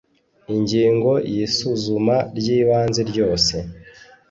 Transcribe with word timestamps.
ingingo 0.55 1.11
yisuzuma 1.33 2.15
ryibanze 2.37 3.01
ryose 3.11 3.55